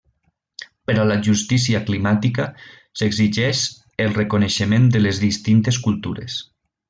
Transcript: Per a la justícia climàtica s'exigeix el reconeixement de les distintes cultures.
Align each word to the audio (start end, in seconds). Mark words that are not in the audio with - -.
Per 0.91 0.93
a 1.01 1.03
la 1.09 1.17
justícia 1.27 1.81
climàtica 1.89 2.47
s'exigeix 3.01 3.61
el 4.07 4.11
reconeixement 4.23 4.89
de 4.97 5.03
les 5.07 5.21
distintes 5.27 5.83
cultures. 5.89 6.41